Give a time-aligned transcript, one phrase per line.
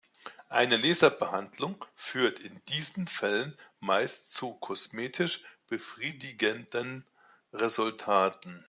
[0.49, 7.05] Eine Laserbehandlung führt in diesen Fällen meist zu kosmetisch befriedigenden
[7.53, 8.59] Resultaten.